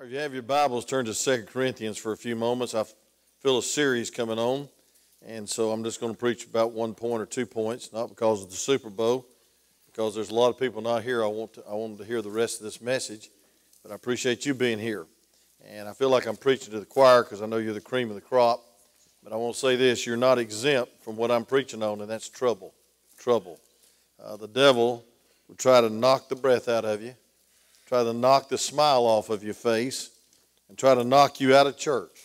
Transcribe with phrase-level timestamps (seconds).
[0.00, 2.72] If you have your Bibles, turn to 2 Corinthians for a few moments.
[2.72, 2.84] I
[3.40, 4.68] feel a series coming on,
[5.26, 8.44] and so I'm just going to preach about one point or two points, not because
[8.44, 9.26] of the Super Bowl,
[9.86, 11.24] because there's a lot of people not here.
[11.24, 13.28] I want to, I want them to hear the rest of this message,
[13.82, 15.06] but I appreciate you being here.
[15.68, 18.08] And I feel like I'm preaching to the choir because I know you're the cream
[18.08, 18.62] of the crop.
[19.24, 22.08] But I want to say this you're not exempt from what I'm preaching on, and
[22.08, 22.72] that's trouble.
[23.18, 23.58] Trouble.
[24.22, 25.04] Uh, the devil
[25.48, 27.16] will try to knock the breath out of you,
[27.88, 30.10] try to knock the smile off of your face,
[30.68, 32.20] and try to knock you out of church.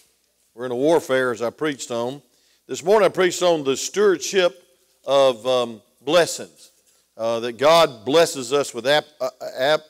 [0.53, 2.21] We're in a warfare, as I preached on.
[2.67, 4.61] This morning I preached on the stewardship
[5.05, 6.71] of um, blessings.
[7.15, 9.85] Uh, that God blesses us with ap- uh, ap-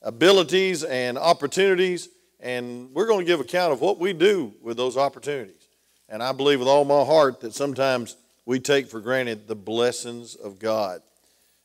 [0.00, 2.08] abilities and opportunities,
[2.40, 5.68] and we're going to give account of what we do with those opportunities.
[6.08, 8.16] And I believe with all my heart that sometimes
[8.46, 11.02] we take for granted the blessings of God.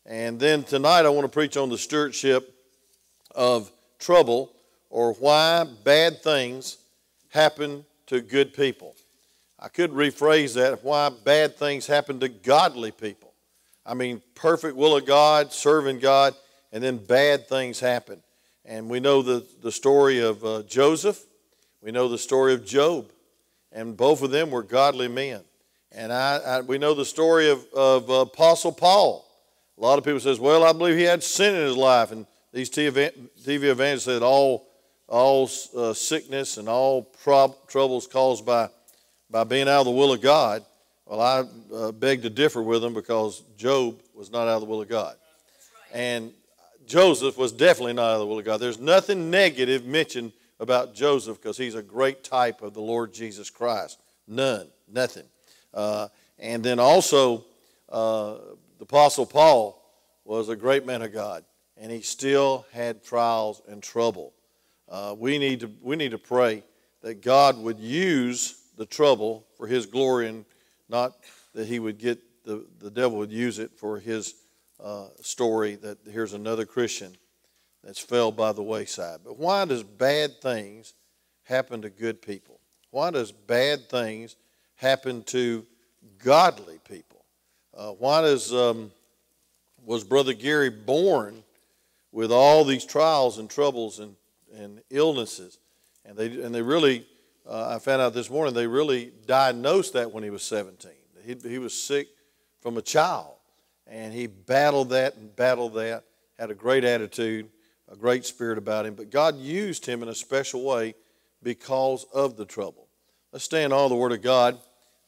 [0.05, 2.53] And then tonight I want to preach on the stewardship
[3.35, 4.51] of trouble
[4.89, 6.77] or why bad things
[7.29, 8.95] happen to good people.
[9.59, 13.33] I could rephrase that why bad things happen to godly people.
[13.85, 16.35] I mean, perfect will of God, serving God,
[16.71, 18.21] and then bad things happen.
[18.65, 21.21] And we know the, the story of uh, Joseph,
[21.81, 23.11] we know the story of Job,
[23.71, 25.41] and both of them were godly men.
[25.91, 29.27] And I, I we know the story of, of uh, Apostle Paul.
[29.77, 32.11] A lot of people says, well, I believe he had sin in his life.
[32.11, 33.11] And these TV
[33.45, 34.67] evangelists said all,
[35.07, 38.69] all uh, sickness and all prob- troubles caused by,
[39.29, 40.63] by being out of the will of God.
[41.05, 44.67] Well, I uh, beg to differ with them because Job was not out of the
[44.67, 45.15] will of God.
[45.93, 46.31] And
[46.85, 48.57] Joseph was definitely not out of the will of God.
[48.57, 53.49] There's nothing negative mentioned about Joseph because he's a great type of the Lord Jesus
[53.49, 53.99] Christ.
[54.27, 55.25] None, nothing.
[55.73, 56.07] Uh,
[56.39, 57.45] and then also,
[57.89, 58.35] uh,
[58.77, 59.81] the Apostle Paul
[60.23, 61.43] was a great man of God,
[61.83, 64.31] and he still had trials and trouble.
[64.87, 66.63] Uh, we, need to, we need to pray
[67.01, 70.45] that God would use the trouble for his glory and
[70.87, 71.17] not
[71.53, 74.33] that he would get the, the devil would use it for his
[74.81, 77.17] uh, story that here's another Christian
[77.83, 79.19] that's fell by the wayside.
[79.25, 80.93] But why does bad things
[81.43, 82.61] happen to good people?
[82.91, 84.37] Why does bad things
[84.75, 85.65] happen to
[86.23, 87.25] godly people?
[87.75, 88.89] Uh, why does, um,
[89.85, 91.42] was Brother Gary born
[92.13, 94.15] with all these trials and troubles and,
[94.55, 95.59] and illnesses?
[96.05, 97.05] And they, and they really,
[97.45, 100.91] uh, I found out this morning, they really diagnosed that when he was 17.
[101.25, 102.07] He, he was sick
[102.61, 103.35] from a child.
[103.87, 106.05] And he battled that and battled that,
[106.39, 107.49] had a great attitude,
[107.91, 108.95] a great spirit about him.
[108.95, 110.95] But God used him in a special way
[111.41, 112.87] because of the trouble.
[113.33, 114.57] Let's stand on all the Word of God.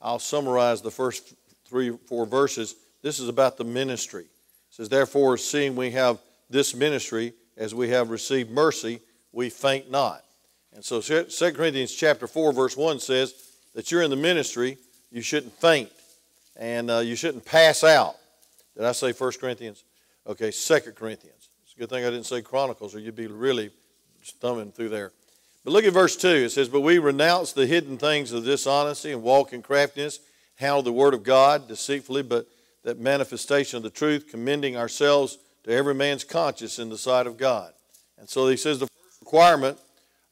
[0.01, 1.33] I'll summarize the first
[1.65, 4.23] three, four verses, this is about the ministry.
[4.23, 4.29] It
[4.69, 6.19] says, Therefore, seeing we have
[6.50, 9.00] this ministry, as we have received mercy,
[9.31, 10.23] we faint not.
[10.73, 13.33] And so 2 Corinthians chapter 4, verse 1 says
[13.73, 14.78] that you're in the ministry,
[15.11, 15.89] you shouldn't faint,
[16.57, 18.16] and uh, you shouldn't pass out.
[18.75, 19.83] Did I say 1 Corinthians?
[20.28, 21.50] Okay, 2 Corinthians.
[21.63, 23.72] It's a good thing I didn't say Chronicles, or you'd be really
[24.39, 25.12] thumbing through there.
[25.63, 26.27] But look at verse 2.
[26.27, 30.19] It says, But we renounce the hidden things of dishonesty and walk in craftiness
[30.56, 32.47] handle the Word of God deceitfully, but
[32.83, 37.37] that manifestation of the truth, commending ourselves to every man's conscience in the sight of
[37.37, 37.73] God.
[38.19, 39.79] And so he says the first requirement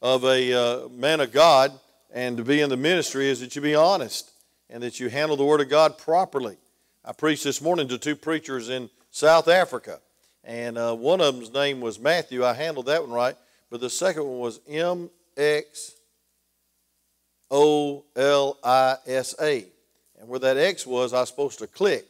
[0.00, 1.72] of a uh, man of God
[2.12, 4.30] and to be in the ministry is that you be honest
[4.70, 6.56] and that you handle the Word of God properly.
[7.04, 9.98] I preached this morning to two preachers in South Africa,
[10.44, 12.44] and uh, one of them's name was Matthew.
[12.44, 13.36] I handled that one right,
[13.70, 15.96] but the second one was M X
[17.50, 19.66] O L I S A.
[20.20, 22.06] And where that X was, I was supposed to click.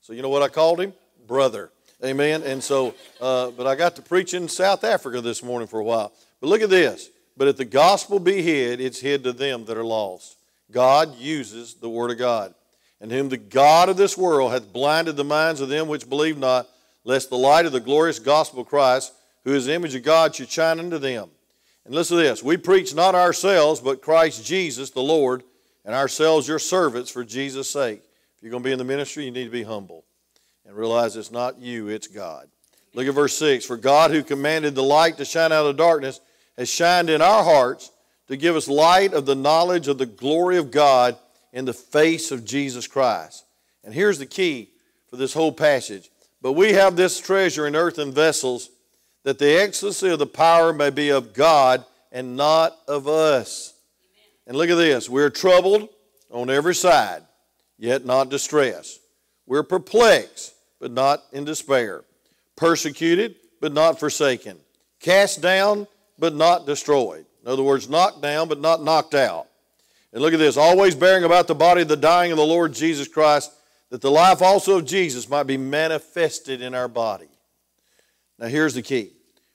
[0.00, 0.94] So you know what I called him?
[1.26, 1.70] Brother.
[2.04, 2.42] Amen.
[2.42, 5.84] And so, uh, but I got to preach in South Africa this morning for a
[5.84, 6.12] while.
[6.40, 7.10] But look at this.
[7.36, 10.36] But if the gospel be hid, it's hid to them that are lost.
[10.72, 12.54] God uses the word of God.
[13.00, 16.38] And whom the God of this world hath blinded the minds of them which believe
[16.38, 16.68] not,
[17.04, 19.12] lest the light of the glorious gospel of Christ,
[19.44, 21.30] who is the image of God, should shine unto them.
[21.84, 22.42] And listen to this.
[22.42, 25.42] We preach not ourselves, but Christ Jesus, the Lord,
[25.84, 28.02] and ourselves your servants for Jesus' sake.
[28.36, 30.04] If you're going to be in the ministry, you need to be humble
[30.66, 32.48] and realize it's not you, it's God.
[32.94, 36.20] Look at verse 6 For God, who commanded the light to shine out of darkness,
[36.56, 37.90] has shined in our hearts
[38.28, 41.16] to give us light of the knowledge of the glory of God
[41.52, 43.44] in the face of Jesus Christ.
[43.84, 44.70] And here's the key
[45.08, 46.10] for this whole passage.
[46.40, 48.70] But we have this treasure in earthen vessels,
[49.22, 53.74] that the excellency of the power may be of God and not of us.
[54.46, 55.88] And look at this we're troubled
[56.30, 57.22] on every side,
[57.78, 59.01] yet not distressed.
[59.46, 62.04] We're perplexed, but not in despair.
[62.56, 64.58] Persecuted, but not forsaken.
[65.00, 65.86] Cast down,
[66.18, 67.26] but not destroyed.
[67.42, 69.46] In other words, knocked down, but not knocked out.
[70.12, 72.74] And look at this always bearing about the body of the dying of the Lord
[72.74, 73.50] Jesus Christ,
[73.90, 77.28] that the life also of Jesus might be manifested in our body.
[78.38, 79.12] Now, here's the key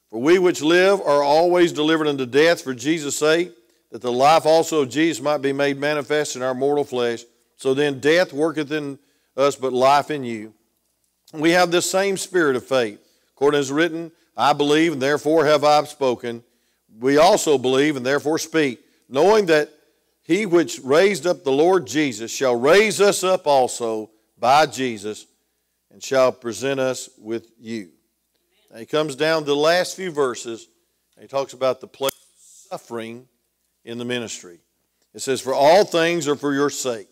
[0.10, 3.52] For we which live are always delivered unto death for Jesus' sake,
[3.92, 7.24] that the life also of Jesus might be made manifest in our mortal flesh.
[7.56, 9.00] So then, death worketh in
[9.38, 10.54] us, but life in you.
[11.34, 13.00] We have this same spirit of faith.
[13.32, 16.44] According as written, I believe, and therefore have I spoken.
[17.00, 18.80] We also believe, and therefore speak,
[19.10, 19.72] knowing that
[20.24, 25.26] he which raised up the Lord Jesus shall raise us up also by Jesus
[25.92, 27.90] and shall present us with you.
[28.72, 30.68] Now he comes down to the last few verses
[31.16, 33.28] and he talks about the place of suffering
[33.86, 34.60] in the ministry.
[35.14, 37.08] It says, For all things are for your sake,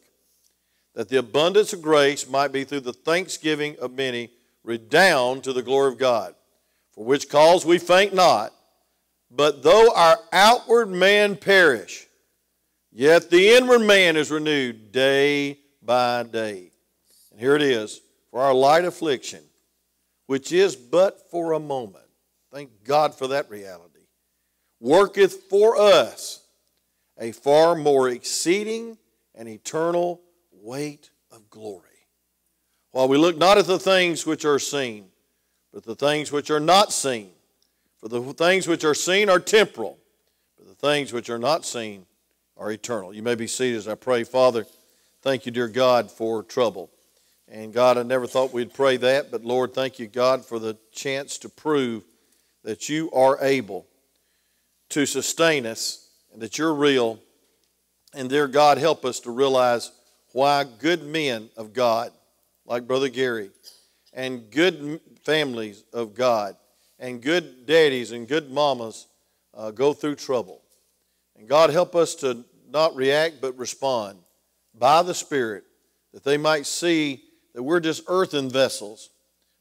[0.96, 4.32] that the abundance of grace might be through the thanksgiving of many
[4.64, 6.34] redound to the glory of God.
[6.94, 8.54] For which cause we faint not,
[9.30, 12.06] but though our outward man perish,
[12.98, 16.72] Yet the inward man is renewed day by day.
[17.30, 18.00] And here it is
[18.32, 19.44] for our light affliction,
[20.28, 22.06] which is but for a moment.
[22.54, 24.08] Thank God for that reality.
[24.80, 26.48] Worketh for us
[27.20, 28.98] a far more exceeding
[29.34, 30.22] and eternal
[30.66, 31.84] weight of glory.
[32.92, 35.06] While we look not at the things which are seen,
[35.72, 37.30] but the things which are not seen.
[38.00, 40.00] For the things which are seen are temporal,
[40.58, 42.06] but the things which are not seen
[42.58, 43.14] are eternal.
[43.14, 44.24] You may be seated as I pray.
[44.24, 44.66] Father,
[45.22, 46.90] thank you, dear God, for trouble.
[47.48, 50.78] And God, I never thought we'd pray that, but Lord, thank you, God, for the
[50.92, 52.04] chance to prove
[52.64, 53.86] that you are able
[54.90, 57.20] to sustain us and that you're real.
[58.14, 59.92] And dear God, help us to realize
[60.36, 62.12] why good men of God,
[62.66, 63.52] like Brother Gary,
[64.12, 66.58] and good families of God,
[67.00, 69.08] and good daddies and good mamas
[69.54, 70.62] uh, go through trouble.
[71.38, 74.20] And God, help us to not react but respond
[74.78, 75.64] by the Spirit
[76.12, 77.24] that they might see
[77.54, 79.12] that we're just earthen vessels,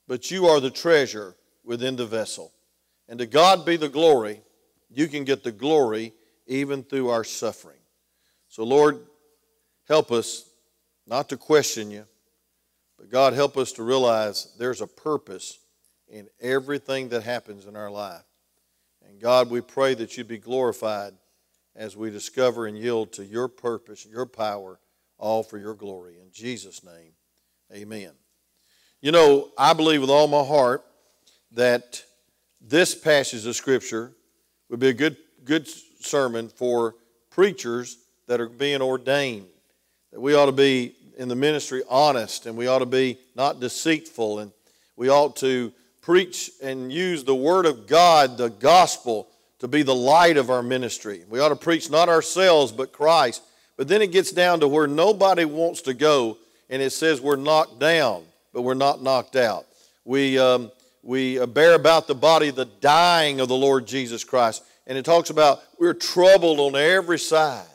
[0.08, 2.52] but you are the treasure within the vessel.
[3.08, 4.40] And to God be the glory.
[4.90, 6.14] You can get the glory
[6.48, 7.78] even through our suffering.
[8.48, 8.98] So, Lord,
[9.86, 10.50] help us
[11.06, 12.06] not to question you,
[12.98, 15.58] but God, help us to realize there's a purpose
[16.08, 18.24] in everything that happens in our life.
[19.08, 21.14] And God, we pray that you be glorified
[21.76, 24.78] as we discover and yield to your purpose, your power,
[25.18, 26.16] all for your glory.
[26.20, 27.12] In Jesus' name,
[27.72, 28.12] amen.
[29.00, 30.84] You know, I believe with all my heart
[31.52, 32.02] that
[32.60, 34.12] this passage of Scripture
[34.70, 35.68] would be a good, good
[36.00, 36.94] sermon for
[37.30, 39.46] preachers that are being ordained.
[40.14, 43.58] That we ought to be in the ministry honest and we ought to be not
[43.58, 44.52] deceitful and
[44.94, 45.72] we ought to
[46.02, 49.26] preach and use the Word of God, the gospel,
[49.58, 51.24] to be the light of our ministry.
[51.28, 53.42] We ought to preach not ourselves, but Christ.
[53.76, 56.38] But then it gets down to where nobody wants to go,
[56.70, 58.22] and it says we're knocked down,
[58.52, 59.66] but we're not knocked out.
[60.04, 60.70] We, um,
[61.02, 64.62] we bear about the body the dying of the Lord Jesus Christ.
[64.86, 67.66] And it talks about we're troubled on every side.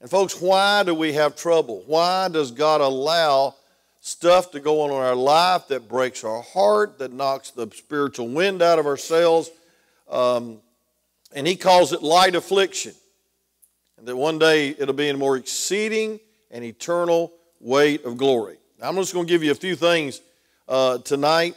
[0.00, 1.82] And, folks, why do we have trouble?
[1.86, 3.54] Why does God allow
[4.00, 8.28] stuff to go on in our life that breaks our heart, that knocks the spiritual
[8.28, 9.50] wind out of ourselves?
[10.08, 10.60] Um,
[11.34, 12.94] and he calls it light affliction.
[13.98, 16.18] And that one day it'll be in a more exceeding
[16.50, 18.56] and eternal weight of glory.
[18.80, 20.22] Now, I'm just going to give you a few things
[20.66, 21.54] uh, tonight,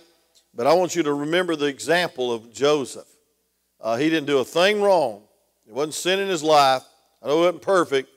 [0.54, 3.08] but I want you to remember the example of Joseph.
[3.80, 5.24] Uh, he didn't do a thing wrong.
[5.66, 6.84] He wasn't sin in his life.
[7.22, 8.10] I know he wasn't perfect,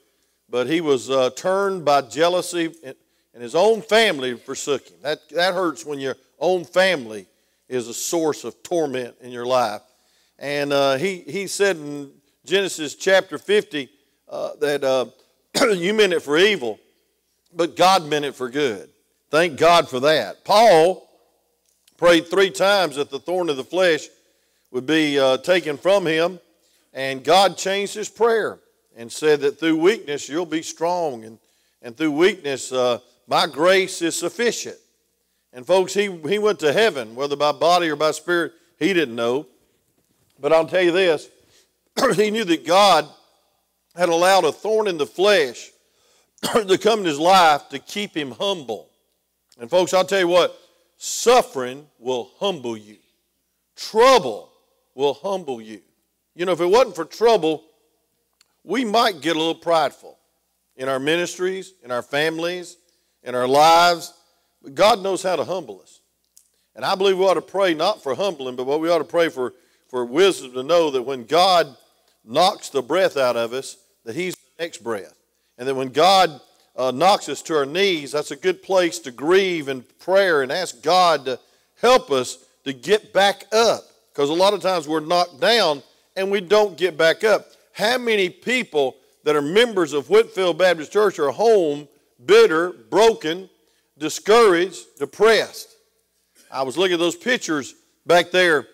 [0.49, 4.97] but he was uh, turned by jealousy, and his own family forsook him.
[5.03, 7.27] That, that hurts when your own family
[7.69, 9.83] is a source of torment in your life.
[10.39, 12.13] And uh, he, he said in
[12.45, 13.89] Genesis chapter 50
[14.29, 15.07] uh, that uh,
[15.75, 16.79] you meant it for evil,
[17.55, 18.89] but God meant it for good.
[19.31, 20.45] Thank God for that.
[20.45, 21.11] Paul
[21.97, 24.07] prayed three times that the thorn of the flesh
[24.71, 26.39] would be uh, taken from him,
[26.93, 28.59] and God changed his prayer
[28.97, 31.39] and said that through weakness you'll be strong, and,
[31.83, 32.99] and through weakness uh,
[33.29, 34.77] my grace is sufficient.
[35.53, 39.15] And folks, he, he went to heaven, whether by body or by spirit, he didn't
[39.15, 39.47] know.
[40.39, 41.29] But I'll tell you this
[42.15, 43.09] he knew that God
[43.95, 45.71] had allowed a thorn in the flesh
[46.43, 48.91] to come in his life to keep him humble.
[49.59, 50.59] And, folks, I'll tell you what
[50.99, 52.97] suffering will humble you,
[53.77, 54.51] trouble
[54.95, 55.81] will humble you.
[56.35, 57.65] You know, if it wasn't for trouble,
[58.67, 60.19] we might get a little prideful
[60.77, 62.77] in our ministries, in our families,
[63.23, 64.13] in our lives.
[64.63, 66.01] But God knows how to humble us.
[66.75, 69.05] And I believe we ought to pray not for humbling, but what we ought to
[69.05, 69.55] pray for
[69.89, 71.77] for wisdom to know that when God
[72.25, 75.15] knocks the breath out of us, that He's the next breath.
[75.59, 76.41] And that when God
[76.75, 80.51] uh, knocks us to our knees, that's a good place to grieve and prayer and
[80.51, 81.39] ask God to
[81.81, 83.85] help us to get back up.
[84.13, 85.83] Because a lot of times we're knocked down
[86.17, 87.47] and we don't get back up.
[87.77, 91.87] How many people that are members of Whitfield Baptist Church are home
[92.25, 93.51] bitter, broken,
[93.99, 95.69] discouraged, depressed?
[96.51, 97.75] I was looking at those pictures
[98.07, 98.67] back there,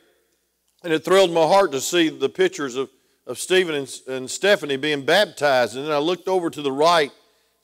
[0.84, 2.90] and it thrilled my heart to see the pictures of,
[3.26, 5.74] of Stephen and, and Stephanie being baptized.
[5.74, 7.10] And then I looked over to the right,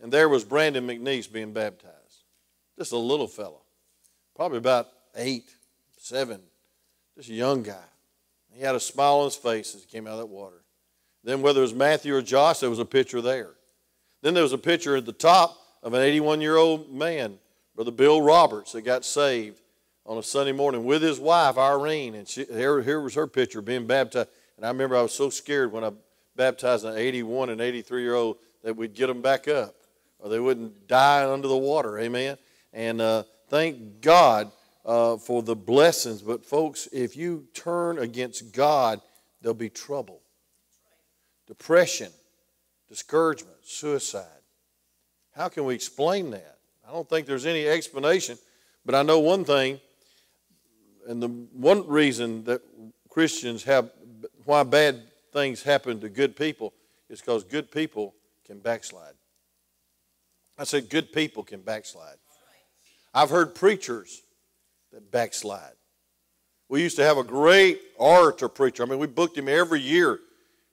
[0.01, 1.95] and there was Brandon McNeese being baptized.
[2.77, 3.63] Just a little fellow,
[4.35, 5.55] probably about eight,
[5.99, 6.41] seven,
[7.17, 7.87] just a young guy.
[8.51, 10.65] He had a smile on his face as he came out of that water.
[11.25, 13.51] Then, whether it was Matthew or Josh, there was a picture there.
[14.23, 17.39] Then there was a picture at the top of an 81 year old man,
[17.75, 19.61] Brother Bill Roberts, that got saved
[20.07, 22.15] on a Sunday morning with his wife, Irene.
[22.15, 24.29] And she, here, here was her picture being baptized.
[24.57, 25.93] And I remember I was so scared when I
[26.35, 29.75] baptized an 81 and 83 year old that we'd get them back up
[30.19, 31.99] or they wouldn't die under the water.
[31.99, 32.37] Amen.
[32.73, 34.51] And uh, thank God
[34.85, 36.23] uh, for the blessings.
[36.23, 39.01] But, folks, if you turn against God,
[39.41, 40.21] there'll be trouble,
[41.49, 42.13] depression,
[42.89, 44.27] discouragement, suicide.
[45.35, 46.59] How can we explain that?
[46.87, 48.39] I don't think there's any explanation,
[48.85, 49.81] but I know one thing
[51.09, 52.61] and the one reason that
[53.09, 53.91] Christians have,
[54.45, 55.03] why bad
[55.33, 56.75] things happen to good people
[57.09, 58.15] is because good people
[58.47, 59.15] can backslide.
[60.59, 62.17] I said good people can backslide.
[63.15, 64.23] I've heard preachers
[64.93, 65.73] that backslide.
[66.69, 68.83] We used to have a great orator preacher.
[68.83, 70.21] I mean, we booked him every year.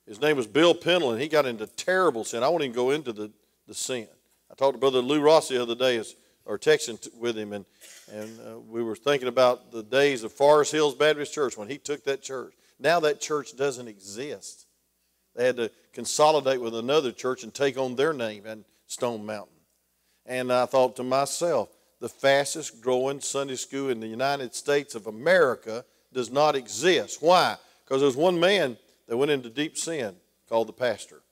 [0.06, 2.42] His name was Bill Pendle, and he got into terrible sin.
[2.42, 3.30] I won't even go into the,
[3.66, 4.06] the sin.
[4.50, 6.02] I talked to Brother Lou Rossi the other day,
[6.44, 7.64] or texting with him, and
[8.12, 11.78] and uh, we were thinking about the days of Forest Hills Baptist Church when he
[11.78, 12.54] took that church.
[12.78, 14.66] Now that church doesn't exist.
[15.34, 19.56] They had to consolidate with another church and take on their name and Stone Mountain.
[20.24, 21.68] And I thought to myself,
[22.00, 27.18] the fastest growing Sunday school in the United States of America does not exist.
[27.20, 27.56] Why?
[27.84, 28.76] Because there's one man
[29.08, 30.16] that went into deep sin
[30.48, 31.22] called the pastor.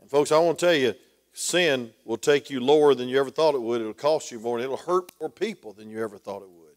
[0.00, 0.94] And folks, I want to tell you,
[1.32, 3.80] sin will take you lower than you ever thought it would.
[3.80, 6.76] It'll cost you more, and it'll hurt more people than you ever thought it would.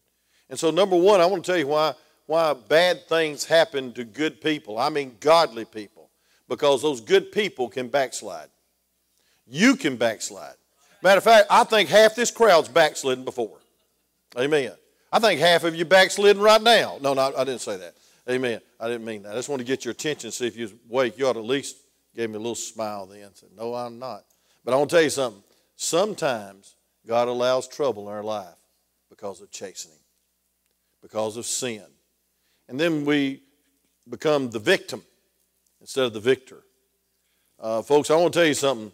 [0.50, 1.94] And so, number one, I want to tell you why,
[2.26, 4.78] why bad things happen to good people.
[4.78, 6.10] I mean, godly people.
[6.48, 8.48] Because those good people can backslide.
[9.46, 10.54] You can backslide.
[11.02, 13.58] Matter of fact, I think half this crowd's backslidden before.
[14.38, 14.72] Amen.
[15.12, 16.98] I think half of you backslidden right now.
[17.00, 17.94] No, no, I didn't say that.
[18.28, 18.60] Amen.
[18.78, 19.32] I didn't mean that.
[19.32, 21.18] I just want to get your attention, see if you're awake.
[21.18, 21.76] You ought to at least
[22.14, 23.34] give me a little smile then.
[23.34, 24.24] Say, no, I'm not.
[24.64, 25.42] But I want to tell you something.
[25.76, 26.74] Sometimes
[27.06, 28.54] God allows trouble in our life
[29.08, 29.98] because of chastening,
[31.00, 31.84] because of sin.
[32.68, 33.42] And then we
[34.08, 35.02] become the victim
[35.80, 36.62] instead of the victor.
[37.58, 38.92] Uh, folks, I want to tell you something.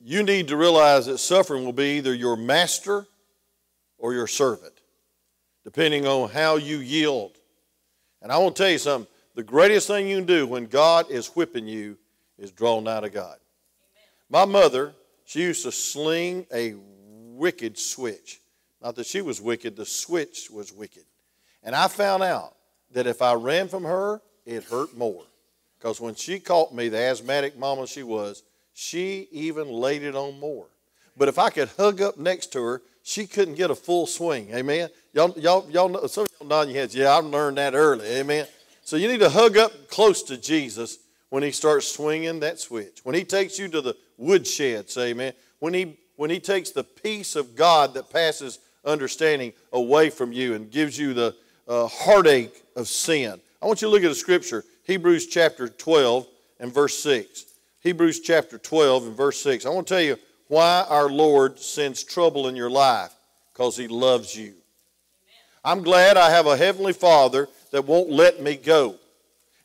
[0.00, 3.06] You need to realize that suffering will be either your master
[3.98, 4.75] or your servant,
[5.66, 7.32] depending on how you yield.
[8.22, 9.10] And I want to tell you something.
[9.34, 11.98] The greatest thing you can do when God is whipping you
[12.38, 13.36] is draw nigh to God.
[14.30, 14.94] My mother,
[15.24, 18.40] she used to sling a wicked switch.
[18.80, 21.02] Not that she was wicked, the switch was wicked.
[21.64, 22.54] And I found out
[22.92, 25.24] that if I ran from her, it hurt more.
[25.80, 30.38] Because when she caught me, the asthmatic mama she was, she even laid it on
[30.38, 30.68] more.
[31.16, 34.50] But if I could hug up next to her, she couldn't get a full swing.
[34.52, 34.90] Amen.
[35.12, 36.94] Y'all, y'all, y'all know, some of y'all nodding your heads.
[36.94, 38.06] Yeah, I learned that early.
[38.06, 38.46] Amen.
[38.82, 40.98] So you need to hug up close to Jesus
[41.30, 43.00] when he starts swinging that switch.
[43.04, 45.32] When he takes you to the woodshed, say amen.
[45.58, 50.54] When he, when he takes the peace of God that passes understanding away from you
[50.54, 51.34] and gives you the
[51.68, 53.40] uh, heartache of sin.
[53.60, 56.26] I want you to look at the scripture, Hebrews chapter 12
[56.60, 57.44] and verse 6.
[57.80, 59.66] Hebrews chapter 12 and verse 6.
[59.66, 60.16] I want to tell you
[60.48, 63.12] why our Lord sends trouble in your life
[63.52, 64.54] because he loves you.
[65.64, 68.96] I'm glad I have a heavenly Father that won't let me go.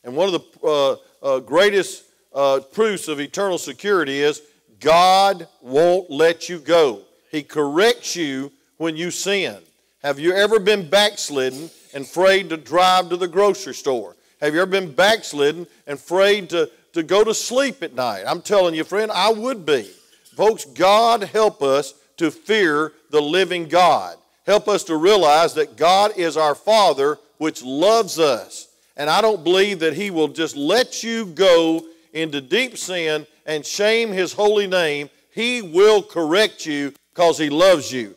[0.02, 4.42] And one of the uh, uh, greatest uh, proofs of eternal security is
[4.80, 7.02] God won't let you go.
[7.30, 9.58] He corrects you when you sin.
[10.02, 14.16] Have you ever been backslidden and afraid to drive to the grocery store?
[14.40, 18.24] Have you ever been backslidden and afraid to, to go to sleep at night?
[18.26, 19.88] I'm telling you, friend, I would be.
[20.36, 24.16] Folks, God help us to fear the living God.
[24.46, 28.68] Help us to realize that God is our Father, which loves us.
[28.96, 33.64] And I don't believe that He will just let you go into deep sin and
[33.64, 35.10] shame His holy name.
[35.32, 38.14] He will correct you because He loves you.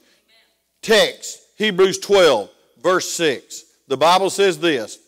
[0.82, 2.50] Text Hebrews 12,
[2.82, 3.64] verse 6.
[3.88, 5.00] The Bible says this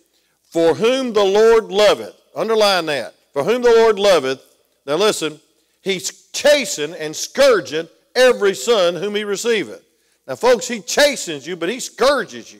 [0.51, 3.15] For whom the Lord loveth, Underline that.
[3.33, 4.43] For whom the Lord loveth,
[4.85, 5.39] now listen,
[5.87, 9.83] he's chasing and scourging every son whom he receiveth.
[10.27, 12.59] Now, folks, he chastens you, but he scourges you.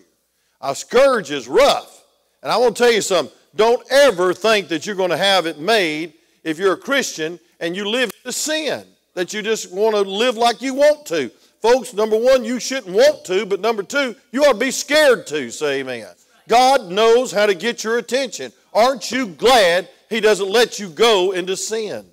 [0.61, 2.03] A scourge is rough.
[2.41, 3.35] And I want to tell you something.
[3.55, 7.75] Don't ever think that you're going to have it made if you're a Christian and
[7.75, 11.29] you live in sin, that you just want to live like you want to.
[11.61, 15.25] Folks, number one, you shouldn't want to, but number two, you ought to be scared
[15.27, 16.07] to, say amen.
[16.47, 18.53] God knows how to get your attention.
[18.73, 22.05] Aren't you glad He doesn't let you go into sin?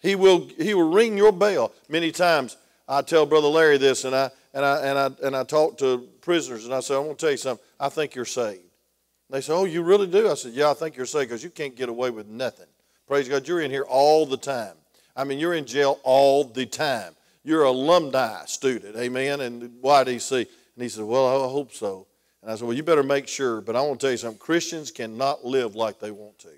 [0.00, 1.72] He will, he will ring your bell.
[1.88, 2.56] Many times
[2.88, 6.08] I tell Brother Larry this, and I, and I, and I, and I talk to
[6.20, 7.64] prisoners, and I say, I want to tell you something.
[7.78, 8.62] I think you're saved.
[9.30, 10.30] They say, Oh, you really do?
[10.30, 12.66] I said, Yeah, I think you're saved because you can't get away with nothing.
[13.06, 14.74] Praise God, you're in here all the time.
[15.16, 17.14] I mean, you're in jail all the time.
[17.44, 20.32] You're an alumni student, amen, and YDC.
[20.32, 22.06] And he said, Well, I hope so.
[22.42, 23.60] And I said, Well, you better make sure.
[23.60, 26.48] But I want to tell you something Christians cannot live like they want to.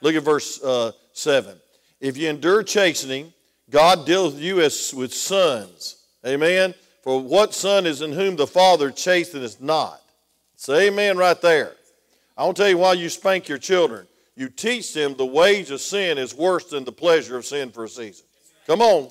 [0.00, 1.56] Look at verse uh, 7.
[2.02, 3.32] If you endure chastening,
[3.70, 6.04] God deals with you as with sons.
[6.26, 6.74] Amen.
[7.02, 10.02] For what son is in whom the father chasteneth not?
[10.56, 11.74] Say amen right there.
[12.36, 14.08] I want to tell you why you spank your children.
[14.34, 17.84] You teach them the wage of sin is worse than the pleasure of sin for
[17.84, 18.26] a season.
[18.66, 19.08] Come on.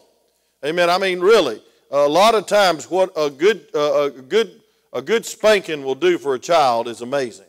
[0.66, 0.90] Amen.
[0.90, 5.26] I mean, really, a lot of times what a good, uh, a good, a good
[5.26, 7.46] spanking will do for a child is amazing.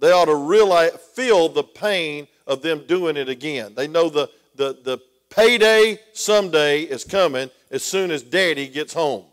[0.00, 3.72] They ought to really feel the pain of them doing it again.
[3.74, 4.28] They know the,
[4.62, 9.24] the, the payday someday is coming as soon as daddy gets home.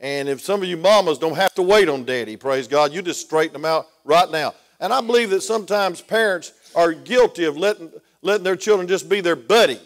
[0.00, 3.02] And if some of you mamas don't have to wait on daddy, praise God, you
[3.02, 4.54] just straighten them out right now.
[4.78, 9.20] And I believe that sometimes parents are guilty of letting, letting their children just be
[9.20, 9.78] their buddy,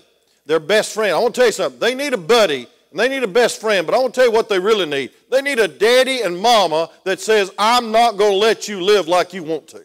[0.47, 1.13] their best friend.
[1.13, 1.81] I want to tell you something.
[1.81, 4.29] They need a buddy and they need a best friend, but I want to tell
[4.29, 5.11] you what they really need.
[5.29, 9.09] They need a daddy and mama that says, I'm not going to let you live
[9.09, 9.85] like you want to.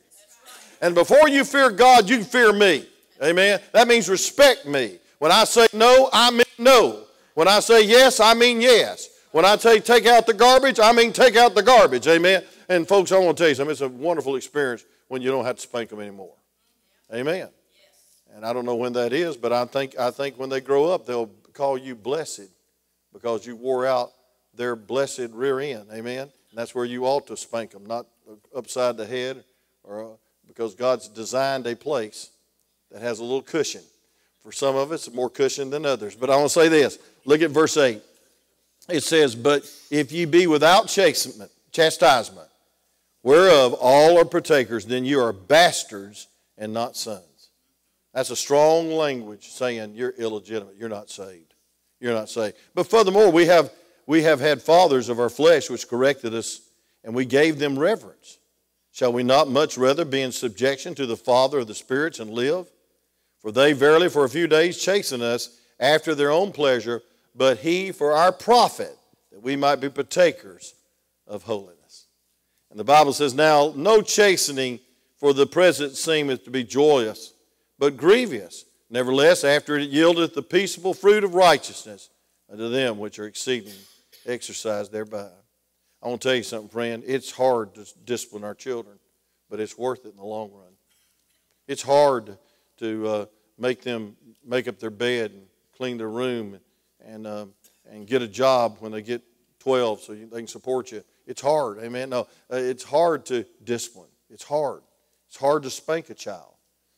[0.82, 2.86] And before you fear God, you fear me.
[3.24, 3.60] Amen.
[3.74, 5.00] That means respect me.
[5.20, 7.04] When I say no, I mean no.
[7.34, 9.10] When I say yes, I mean yes.
[9.32, 12.08] When I say take out the garbage, I mean take out the garbage.
[12.08, 12.44] Amen.
[12.68, 13.72] And folks, I want to tell you something.
[13.72, 16.34] It's a wonderful experience when you don't have to spank them anymore.
[17.14, 17.50] Amen.
[18.36, 20.90] And I don't know when that is, but I think I think when they grow
[20.92, 22.50] up, they'll call you blessed
[23.12, 24.12] because you wore out
[24.54, 25.88] their blessed rear end.
[25.92, 26.22] Amen.
[26.22, 28.06] And that's where you ought to spank them, not
[28.56, 29.44] upside the head,
[29.84, 30.16] or uh,
[30.48, 32.30] because God's designed a place
[32.92, 33.82] that has a little cushion.
[34.42, 36.16] For some of us, more cushion than others.
[36.16, 36.98] But I want to say this.
[37.26, 38.02] Look at verse 8.
[38.90, 42.48] It says, But if ye be without chastisement, chastisement,
[43.22, 47.24] whereof all are partakers, then you are bastards and not sons.
[48.14, 50.76] That's a strong language saying you're illegitimate.
[50.78, 51.54] You're not saved.
[52.00, 52.56] You're not saved.
[52.74, 53.72] But furthermore, we have,
[54.08, 56.62] we have had fathers of our flesh which corrected us,
[57.04, 58.40] and we gave them reverence.
[58.92, 62.32] Shall we not much rather be in subjection to the Father of the spirits and
[62.32, 62.68] live?
[63.40, 67.02] For they verily for a few days chasten us after their own pleasure,
[67.36, 68.98] but he for our profit,
[69.32, 70.76] that we might be partakers
[71.26, 72.08] of holiness.
[72.70, 74.80] And the Bible says, Now no chastening
[75.18, 77.34] for the present seemeth to be joyous,
[77.78, 78.66] but grievous.
[78.90, 82.10] Nevertheless, after it yieldeth the peaceable fruit of righteousness
[82.52, 83.74] unto them which are exceeding
[84.26, 85.30] exercised thereby.
[86.02, 87.04] I want to tell you something, friend.
[87.06, 88.98] It's hard to discipline our children,
[89.50, 90.74] but it's worth it in the long run.
[91.68, 92.38] It's hard
[92.80, 93.26] to uh,
[93.58, 94.16] make them
[94.46, 95.44] make up their bed and
[95.76, 96.60] clean their room
[97.06, 97.46] and, uh,
[97.90, 99.22] and get a job when they get
[99.60, 101.04] 12 so they can support you.
[101.28, 102.10] It's hard, amen.
[102.10, 104.10] No, uh, it's hard to discipline.
[104.30, 104.82] It's hard.
[105.28, 106.54] It's hard to spank a child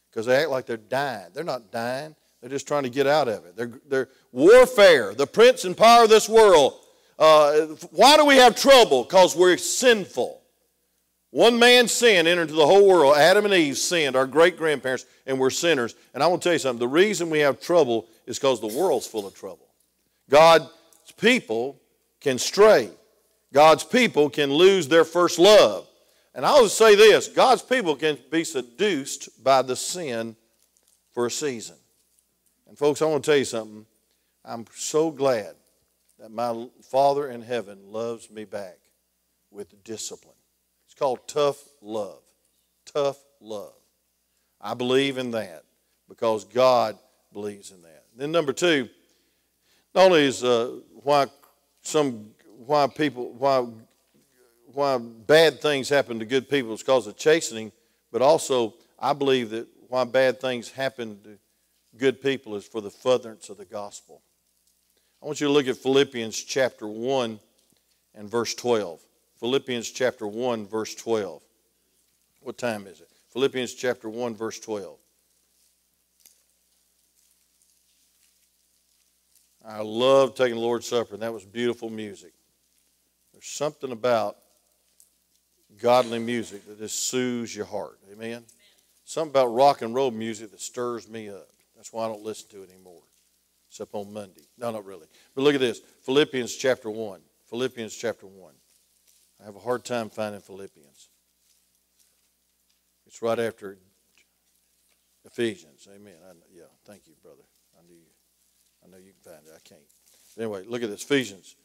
[0.10, 1.30] because they act like they're dying.
[1.34, 2.15] They're not dying.
[2.39, 3.56] They're just trying to get out of it.
[3.56, 6.74] They're, they're warfare, the prince and power of this world.
[7.20, 9.04] Uh, why do we have trouble?
[9.04, 10.40] Because we're sinful.
[11.32, 13.15] One man sin entered into the whole world.
[13.15, 15.96] Adam and Eve sinned, our great grandparents, and we're sinners.
[16.13, 16.80] And I want to tell you something.
[16.80, 19.67] The reason we have trouble is because the world's full of trouble.
[20.30, 20.67] God's
[21.17, 21.80] people
[22.20, 22.89] can stray.
[23.54, 25.88] God's people can lose their first love.
[26.36, 30.36] And I will say this God's people can be seduced by the sin
[31.13, 31.78] for a season.
[32.67, 33.86] And, folks, I want to tell you something.
[34.44, 35.56] I'm so glad
[36.20, 38.80] that my Father in heaven loves me back
[39.50, 40.31] with discipline
[41.02, 42.22] called tough love.
[42.86, 43.74] Tough love.
[44.62, 45.64] I believe in that
[46.08, 46.96] because God
[47.34, 48.04] believes in that.
[48.16, 48.88] Then number two,
[49.96, 51.26] not only is uh, why
[51.82, 52.30] some
[52.68, 53.66] why people why
[54.74, 57.72] why bad things happen to good people is because of chastening,
[58.12, 61.40] but also I believe that why bad things happen to
[61.98, 64.22] good people is for the furtherance of the gospel.
[65.20, 67.40] I want you to look at Philippians chapter 1
[68.14, 69.02] and verse 12.
[69.41, 71.41] Philippians chapter 1, verse 12.
[72.41, 73.10] What time is it?
[73.34, 74.99] Philippians chapter 1, verse 12.
[79.67, 82.34] I love taking the Lord's Supper, and that was beautiful music.
[83.34, 84.38] There's something about
[85.82, 87.97] godly music that just soothes your heart.
[88.12, 88.27] Amen?
[88.27, 88.43] Amen?
[89.06, 91.47] Something about rock and roll music that stirs me up.
[91.75, 93.01] That's why I don't listen to it anymore,
[93.71, 94.43] except on Monday.
[94.60, 95.08] No, not really.
[95.34, 97.21] But look at this Philippians chapter 1.
[97.49, 98.54] Philippians chapter 1.
[99.41, 101.10] I have a hard time finding Philippians.
[103.08, 103.77] It's right after
[105.25, 105.88] Ephesians.
[105.93, 106.13] Amen.
[106.27, 107.43] I, yeah, thank you, brother.
[107.77, 108.12] I knew you.
[108.84, 109.54] I know you can find it.
[109.56, 109.82] I can't.
[110.38, 111.04] Anyway, look at this.
[111.04, 111.56] Ephesians,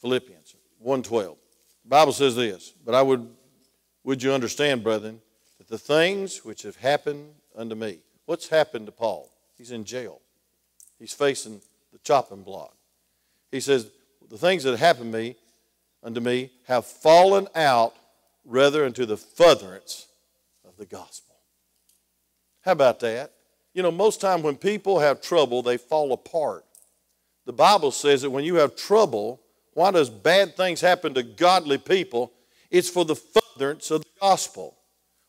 [0.00, 1.36] Philippians 1.12.
[1.84, 3.28] The Bible says this, but I would
[4.06, 5.20] would you understand, brethren,
[5.58, 9.32] that the things which have happened unto me, what's happened to Paul?
[9.58, 10.20] He's in jail.
[11.00, 11.60] He's facing
[11.92, 12.76] the chopping block.
[13.50, 13.90] He says,
[14.30, 15.36] the things that happened to me
[16.06, 17.92] unto me have fallen out
[18.44, 20.06] rather unto the furtherance
[20.64, 21.34] of the gospel.
[22.62, 23.32] How about that?
[23.74, 26.64] You know, most time when people have trouble, they fall apart.
[27.44, 29.40] The Bible says that when you have trouble,
[29.74, 32.32] why does bad things happen to godly people?
[32.70, 34.76] It's for the furtherance of the gospel.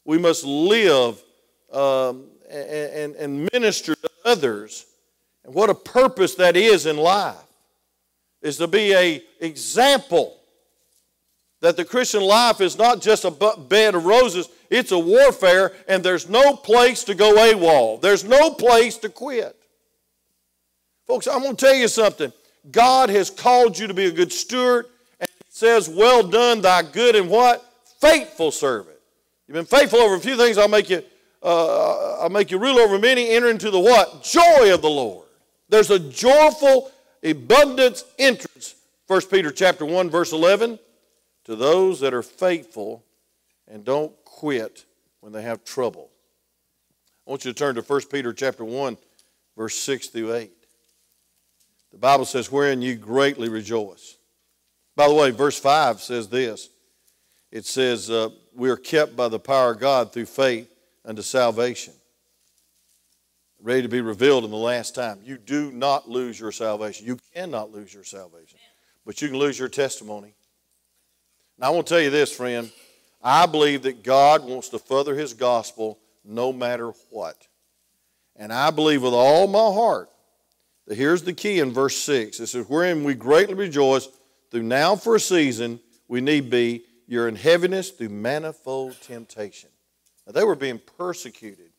[0.06, 1.22] We must live
[1.74, 4.86] um, and, and minister to others.
[5.44, 7.36] And what a purpose that is in life
[8.42, 10.37] is to be a example
[11.62, 16.04] that the Christian life is not just a bed of roses, it's a warfare, and
[16.04, 18.02] there's no place to go AWOL.
[18.02, 19.56] There's no place to quit.
[21.08, 22.32] Folks, I'm going to tell you something.
[22.70, 24.88] God has called you to be a good steward,
[25.20, 27.64] and He says, Well done, thy good and what?
[28.02, 28.98] Faithful servant.
[29.48, 31.02] You've been faithful over a few things, I'll make you,
[31.42, 33.30] uh, I'll make you rule over many.
[33.30, 34.22] Enter into the what?
[34.22, 35.26] Joy of the Lord.
[35.70, 36.92] There's a joyful
[37.24, 38.76] abundance entrance.
[39.08, 40.78] 1 Peter chapter 1, verse 11
[41.48, 43.06] to those that are faithful
[43.70, 44.86] and don't quit
[45.22, 46.12] when they have trouble.
[47.26, 48.98] I want you to turn to 1 Peter chapter 1,
[49.56, 50.52] verse 6 through 8.
[51.94, 54.18] The Bible says, Wherein you greatly rejoice.
[54.98, 56.70] By the way, verse 5 says this
[57.50, 60.70] it says, uh, We are kept by the power of God through faith
[61.06, 61.94] unto salvation,
[63.62, 65.20] ready to be revealed in the last time.
[65.24, 67.08] You do not lose your salvation.
[67.08, 68.60] You cannot lose your salvation,
[69.06, 70.37] but you can lose your testimony.
[71.60, 72.72] Now, I want to tell you this, friend.
[73.22, 77.48] I believe that God wants to further His gospel no matter what.
[78.36, 80.10] And I believe with all my heart
[80.86, 82.40] that here's the key in verse 6.
[82.40, 84.08] It says, Wherein we greatly rejoice,
[84.52, 89.70] through now for a season we need be, you're in heaviness through manifold temptation.
[90.26, 91.72] Now, they were being persecuted.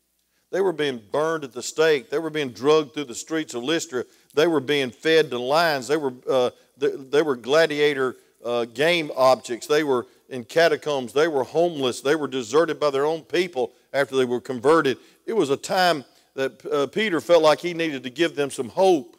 [0.51, 2.11] They were being burned at the stake.
[2.11, 4.05] They were being drugged through the streets of Lystra.
[4.35, 5.89] They were being fed to lions.
[5.89, 9.67] They were, uh, they, they were gladiator uh, game objects.
[9.67, 11.13] They were in catacombs.
[11.13, 12.01] They were homeless.
[12.01, 14.99] They were deserted by their own people after they were converted.
[15.27, 18.69] It was a time that uh, Peter felt like he needed to give them some
[18.69, 19.17] hope.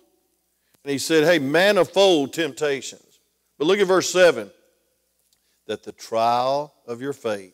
[0.84, 3.20] And he said, Hey, manifold temptations.
[3.58, 4.50] But look at verse 7
[5.68, 7.54] that the trial of your faith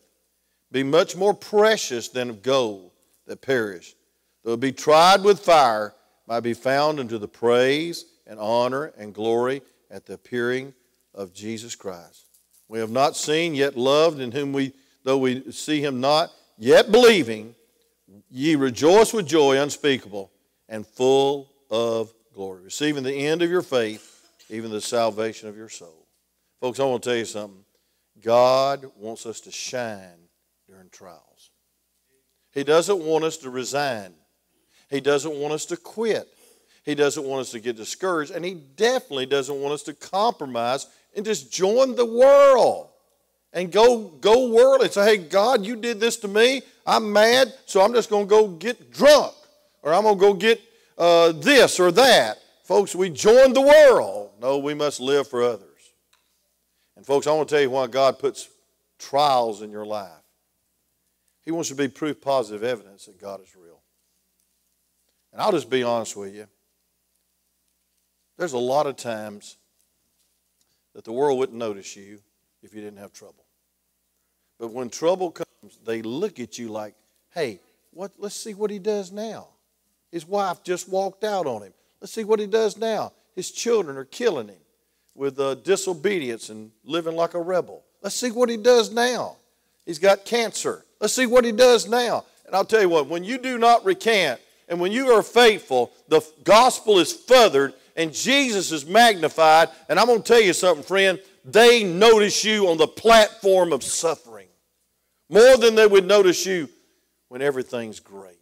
[0.71, 2.91] be much more precious than of gold
[3.25, 3.95] that perish,
[4.43, 5.93] though it be tried with fire,
[6.28, 10.73] might be found unto the praise and honor and glory at the appearing
[11.15, 12.25] of Jesus Christ.
[12.67, 14.73] We have not seen, yet loved, in whom we,
[15.04, 17.56] though we see him not, yet believing,
[18.30, 20.32] ye rejoice with joy unspeakable
[20.69, 25.69] and full of glory, receiving the end of your faith, even the salvation of your
[25.69, 26.06] soul.
[26.60, 27.63] Folks, I want to tell you something.
[28.23, 30.30] God wants us to shine
[30.67, 31.51] during trials.
[32.51, 34.13] He doesn't want us to resign.
[34.89, 36.28] He doesn't want us to quit.
[36.84, 38.32] He doesn't want us to get discouraged.
[38.32, 42.89] And He definitely doesn't want us to compromise and just join the world
[43.54, 46.62] and go go world and say, hey, God, you did this to me.
[46.86, 49.34] I'm mad, so I'm just going to go get drunk
[49.82, 50.62] or I'm going to go get
[50.97, 52.38] uh, this or that.
[52.63, 54.32] Folks, we join the world.
[54.41, 55.69] No, we must live for others.
[56.95, 58.49] And folks, I want to tell you why God puts
[58.97, 60.10] trials in your life.
[61.43, 63.82] He wants to be proof positive evidence that God is real.
[65.32, 66.47] And I'll just be honest with you.
[68.38, 69.58] There's a lot of times
[70.95, 72.19] that the world wouldn't notice you
[72.63, 73.45] if you didn't have trouble.
[74.58, 76.95] But when trouble comes, they look at you like,
[77.34, 77.60] hey,
[77.91, 79.49] what, let's see what he does now.
[80.12, 81.73] His wife just walked out on him.
[81.99, 83.12] Let's see what he does now.
[83.36, 84.55] His children are killing him
[85.13, 87.84] with uh, disobedience and living like a rebel.
[88.01, 89.36] Let's see what he does now.
[89.86, 90.86] He's got cancer.
[91.01, 92.23] Let's see what he does now.
[92.45, 95.91] And I'll tell you what, when you do not recant and when you are faithful,
[96.08, 99.69] the gospel is furthered and Jesus is magnified.
[99.89, 101.19] And I'm going to tell you something, friend.
[101.43, 104.47] They notice you on the platform of suffering
[105.29, 106.69] more than they would notice you
[107.29, 108.36] when everything's great.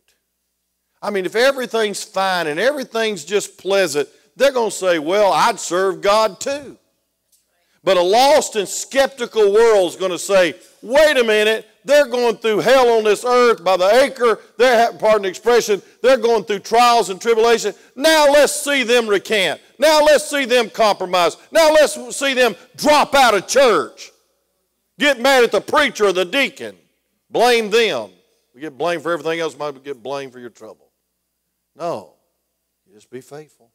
[1.02, 5.60] I mean, if everything's fine and everything's just pleasant, they're going to say, Well, I'd
[5.60, 6.78] serve God too.
[7.84, 12.36] But a lost and skeptical world is going to say, Wait a minute, they're going
[12.36, 14.39] through hell on this earth by the acre.
[14.58, 17.74] They're, pardon the expression, they're going through trials and tribulation.
[17.96, 19.62] Now let's see them recant.
[19.80, 21.38] Now let's see them compromise.
[21.52, 24.12] Now let's see them drop out of church.
[25.00, 26.76] Get mad at the preacher or the deacon.
[27.30, 28.12] Blame them.
[28.54, 30.91] We get blamed for everything else, might get blamed for your trouble.
[31.76, 32.13] No,
[32.93, 33.72] just be faithful.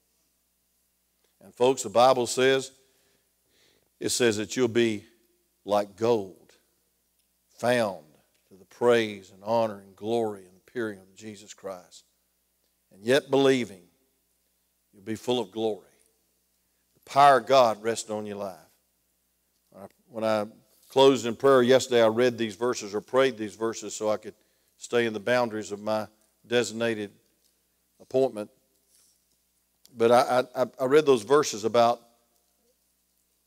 [1.43, 2.71] And folks, the Bible says,
[4.01, 5.05] it says that you'll be
[5.65, 6.53] like gold,
[7.59, 8.05] found
[8.49, 12.05] to the praise and honor and glory and appearing of Jesus Christ.
[12.93, 13.83] And yet believing,
[14.93, 15.85] you'll be full of glory.
[16.95, 18.57] The power of God rests on your life.
[20.09, 20.47] When I
[20.89, 24.35] closed in prayer yesterday, I read these verses or prayed these verses so I could
[24.79, 26.07] stay in the boundaries of my
[26.47, 27.11] designated
[28.01, 28.51] appointment.
[29.95, 32.01] But I, I, I read those verses about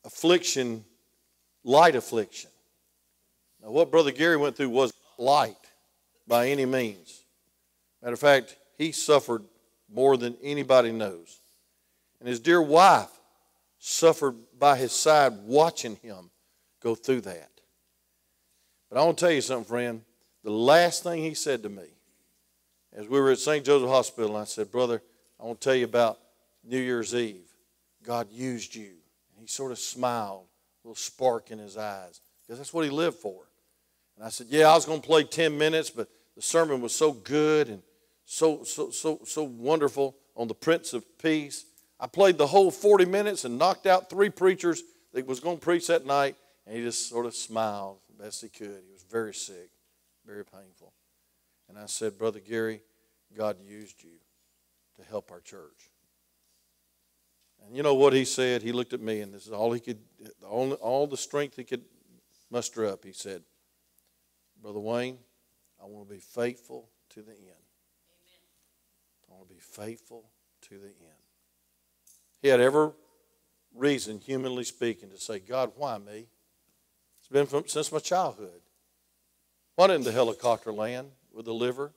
[0.04, 0.86] affliction,
[1.64, 2.50] light affliction.
[3.62, 5.56] Now, what Brother Gary went through was light
[6.28, 7.24] by any means.
[8.02, 9.44] Matter of fact, he suffered
[9.94, 11.40] more than anybody knows.
[12.20, 13.10] And his dear wife
[13.78, 16.30] suffered by his side watching him
[16.82, 17.50] go through that.
[18.90, 20.02] But I want to tell you something, friend.
[20.44, 21.84] The last thing he said to me,
[22.94, 23.64] as we were at St.
[23.64, 25.02] Joseph Hospital, I said, Brother,
[25.40, 26.20] I want to tell you about
[26.64, 27.48] New Year's Eve.
[28.04, 28.94] God used you.
[29.42, 30.46] He sort of smiled,
[30.84, 33.42] a little spark in his eyes, because that's what he lived for.
[34.16, 36.94] And I said, Yeah, I was going to play 10 minutes, but the sermon was
[36.94, 37.82] so good and
[38.24, 41.66] so, so, so, so wonderful on the Prince of Peace.
[42.00, 45.64] I played the whole 40 minutes and knocked out three preachers that was going to
[45.64, 46.36] preach that night,
[46.68, 48.84] and he just sort of smiled the best he could.
[48.86, 49.72] He was very sick,
[50.24, 50.94] very painful.
[51.68, 52.82] And I said, Brother Gary,
[53.36, 54.12] God used you
[54.98, 55.90] to help our church.
[57.66, 58.62] And you know what he said?
[58.62, 60.00] He looked at me, and this is all he could,
[60.48, 61.84] all, all the strength he could
[62.50, 63.06] muster up.
[63.06, 63.44] He said,
[64.62, 65.18] Brother Wayne,
[65.82, 67.40] I want to be faithful to the end.
[67.40, 69.30] Amen.
[69.30, 70.26] I want to be faithful
[70.70, 71.22] to the end.
[72.42, 72.90] He had every
[73.76, 76.28] reason, humanly speaking, to say, God, why me?
[77.20, 78.62] It's been from, since my childhood.
[79.76, 81.94] Why didn't the helicopter land with the liver?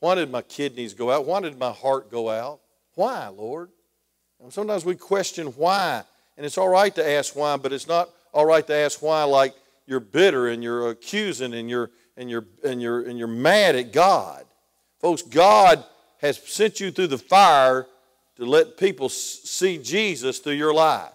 [0.00, 1.26] Why did my kidneys go out?
[1.26, 2.60] Why did my heart go out?
[2.94, 3.70] Why, Lord?
[4.42, 6.02] And sometimes we question why.
[6.36, 9.24] And it's all right to ask why, but it's not all right to ask why
[9.24, 9.54] like
[9.86, 13.92] you're bitter and you're accusing and you're and you're and you're and you're mad at
[13.92, 14.44] God.
[15.00, 15.84] Folks, God
[16.18, 17.86] has sent you through the fire
[18.36, 21.12] to let people see Jesus through your life.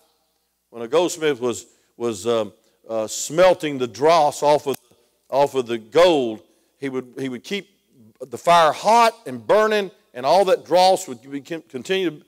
[0.70, 2.52] When a goldsmith was was um,
[2.90, 4.76] uh, smelting the dross off of
[5.30, 6.42] off of the gold,
[6.80, 7.70] he would he would keep
[8.20, 11.22] the fire hot and burning, and all that dross would
[11.70, 12.22] continue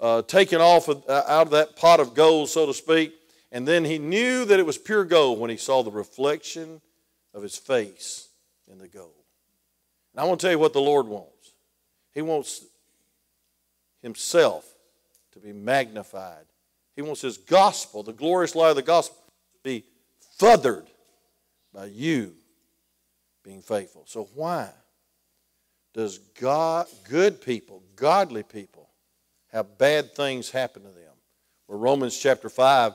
[0.00, 3.14] uh, taken off of, uh, out of that pot of gold, so to speak.
[3.52, 6.80] And then he knew that it was pure gold when he saw the reflection
[7.32, 8.28] of his face
[8.70, 9.12] in the gold.
[10.12, 11.52] And I want to tell you what the Lord wants.
[12.12, 12.64] He wants
[14.02, 14.66] himself
[15.32, 16.46] to be magnified.
[16.94, 19.18] He wants his gospel, the glorious light of the gospel,
[19.52, 19.84] to be
[20.38, 20.86] feathered
[21.72, 22.34] by you
[23.44, 24.04] being faithful.
[24.06, 24.70] So, why
[25.92, 28.85] does God, good people, godly people,
[29.56, 31.12] have bad things happen to them?
[31.66, 32.92] Well, Romans chapter 5,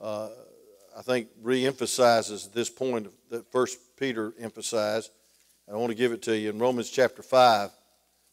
[0.00, 0.28] uh,
[0.96, 5.10] I think, re emphasizes this point that First Peter emphasized.
[5.70, 6.50] I want to give it to you.
[6.50, 7.70] In Romans chapter 5,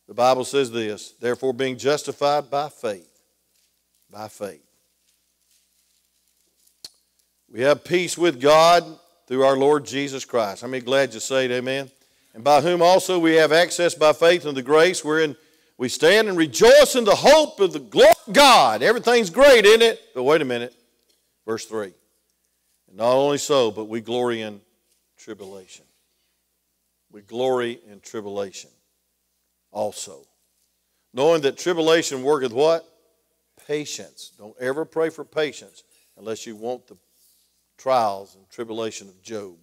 [0.08, 3.22] the Bible says this Therefore, being justified by faith,
[4.10, 4.66] by faith,
[7.52, 8.84] we have peace with God
[9.28, 10.64] through our Lord Jesus Christ.
[10.64, 11.92] How many glad you say it, amen?
[12.34, 15.36] And by whom also we have access by faith into the grace wherein
[15.80, 18.84] we stand and rejoice in the hope of the glory of God.
[18.84, 20.02] Everything's great, isn't it?
[20.14, 20.76] But wait a minute.
[21.46, 21.94] Verse 3.
[22.90, 24.60] And not only so, but we glory in
[25.18, 25.86] tribulation.
[27.14, 28.72] We glory in tribulation
[29.72, 30.28] also.
[31.14, 32.86] Knowing that tribulation worketh what?
[33.66, 34.34] Patience.
[34.38, 35.86] Don't ever pray for patience
[36.18, 36.98] unless you want the
[37.78, 39.56] trials and tribulation of Job.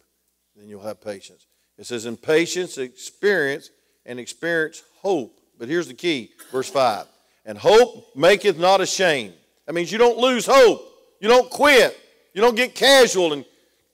[0.56, 1.46] Then you'll have patience.
[1.76, 3.68] It says, In patience, experience,
[4.06, 5.42] and experience hope.
[5.58, 7.06] But here's the key, verse 5.
[7.44, 9.34] And hope maketh not ashamed.
[9.66, 10.82] That means you don't lose hope.
[11.20, 11.98] You don't quit.
[12.34, 13.44] You don't get casual and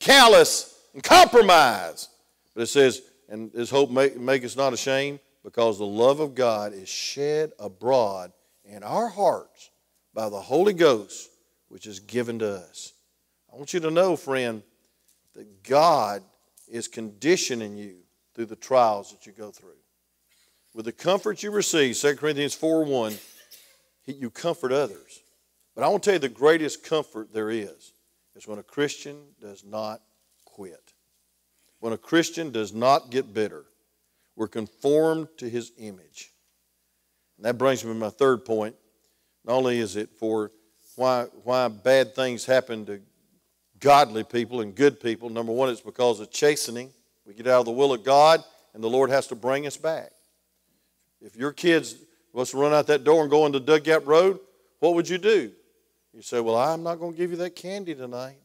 [0.01, 2.09] callous and compromise.
[2.55, 6.35] But it says, and his hope make, make us not ashamed because the love of
[6.35, 8.33] God is shed abroad
[8.65, 9.71] in our hearts
[10.15, 11.31] by the Holy Ghost,
[11.69, 12.93] which is given to us.
[13.53, 14.63] I want you to know, friend,
[15.35, 16.23] that God
[16.69, 17.97] is conditioning you
[18.35, 19.71] through the trials that you go through.
[20.75, 23.15] With the comfort you receive, 2 Corinthians 4 1,
[24.07, 25.21] you comfort others.
[25.75, 27.93] But I want to tell you the greatest comfort there is
[28.35, 30.01] is when a Christian does not
[30.45, 30.93] quit.
[31.81, 33.65] When a Christian does not get bitter.
[34.37, 36.31] We're conformed to his image.
[37.37, 38.75] And that brings me to my third point.
[39.45, 40.51] Not only is it for
[40.97, 43.01] why, why bad things happen to
[43.79, 46.93] godly people and good people, number one, it's because of chastening.
[47.27, 48.43] We get out of the will of God,
[48.75, 50.13] and the Lord has to bring us back.
[51.25, 51.97] If your kids
[52.33, 54.41] was to run out that door and go into Dugout Road,
[54.81, 55.53] what would you do?
[56.13, 58.39] You say, Well, I'm not going to give you that candy tonight.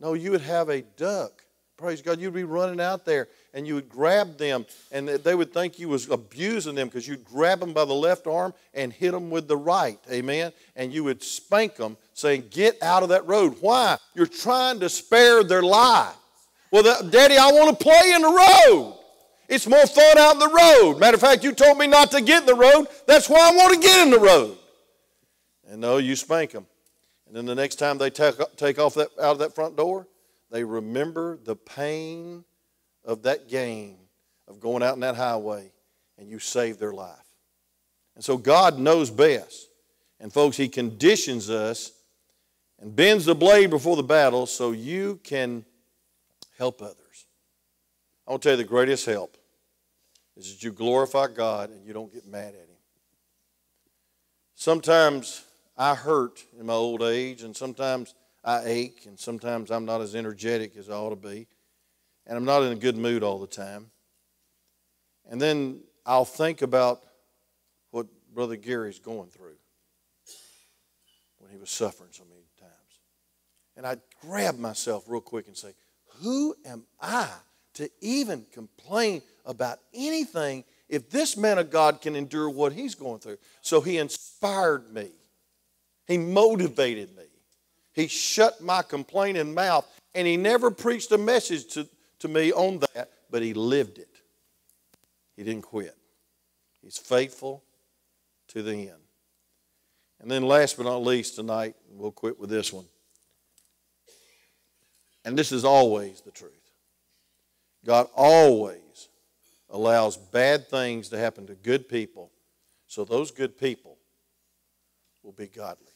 [0.00, 1.42] No, you would have a duck.
[1.76, 2.20] Praise God.
[2.20, 5.88] You'd be running out there and you would grab them, and they would think you
[5.88, 9.46] was abusing them because you'd grab them by the left arm and hit them with
[9.46, 9.98] the right.
[10.10, 10.52] Amen.
[10.74, 13.56] And you would spank them, saying, Get out of that road.
[13.60, 13.98] Why?
[14.14, 16.14] You're trying to spare their life.
[16.70, 18.98] Well, Daddy, I want to play in the road.
[19.52, 20.98] It's more fun out in the road.
[20.98, 22.86] Matter of fact, you told me not to get in the road.
[23.06, 24.56] That's why I want to get in the road.
[25.68, 26.64] And no, you spank them.
[27.26, 28.40] And then the next time they take,
[28.78, 30.08] off that, out of that front door,
[30.50, 32.44] they remember the pain
[33.04, 33.98] of that game
[34.48, 35.70] of going out in that highway
[36.16, 37.18] and you save their life.
[38.14, 39.68] And so God knows best.
[40.18, 41.92] And folks, He conditions us
[42.80, 45.66] and bends the blade before the battle so you can
[46.56, 47.26] help others.
[48.26, 49.36] I want to tell you the greatest help
[50.36, 52.76] is that you glorify God and you don't get mad at Him.
[54.54, 55.44] Sometimes
[55.76, 58.14] I hurt in my old age, and sometimes
[58.44, 61.46] I ache, and sometimes I'm not as energetic as I ought to be,
[62.26, 63.90] and I'm not in a good mood all the time.
[65.28, 67.02] And then I'll think about
[67.90, 69.56] what Brother Gary's going through
[71.38, 72.72] when he was suffering so many times.
[73.76, 75.74] And I'd grab myself real quick and say,
[76.20, 77.28] Who am I
[77.74, 83.20] to even complain about anything if this man of God can endure what he's going
[83.20, 83.38] through?
[83.60, 85.10] So he inspired me
[86.06, 87.24] he motivated me.
[87.94, 91.88] He shut my complaining mouth, and he never preached a message to,
[92.20, 94.08] to me on that, but he lived it.
[95.36, 95.96] He didn't quit.
[96.82, 97.62] He's faithful
[98.48, 98.98] to the end.
[100.20, 102.84] And then, last but not least, tonight, we'll quit with this one.
[105.24, 106.52] And this is always the truth
[107.84, 109.08] God always
[109.72, 112.30] allows bad things to happen to good people,
[112.86, 113.98] so those good people
[115.24, 115.92] will be godly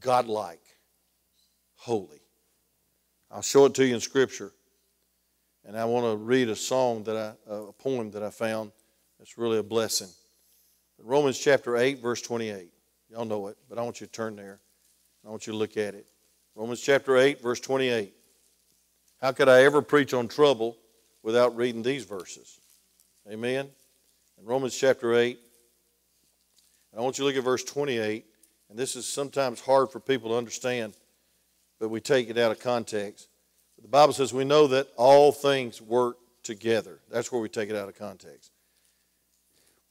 [0.00, 0.62] godlike,
[1.74, 2.20] holy.
[3.30, 4.52] I'll show it to you in Scripture.
[5.64, 8.70] And I want to read a song that I, a poem that I found
[9.18, 10.08] that's really a blessing.
[10.98, 12.70] Romans chapter 8, verse 28.
[13.10, 14.60] Y'all know it, but I want you to turn there.
[15.26, 16.06] I want you to look at it.
[16.54, 18.14] Romans chapter 8, verse 28.
[19.20, 20.76] How could I ever preach on trouble
[21.26, 22.60] without reading these verses?
[23.28, 23.68] Amen.
[24.38, 25.36] In Romans chapter 8,
[26.96, 28.24] I want you to look at verse 28.
[28.70, 30.94] And this is sometimes hard for people to understand,
[31.80, 33.26] but we take it out of context.
[33.82, 37.00] The Bible says we know that all things work together.
[37.10, 38.52] That's where we take it out of context.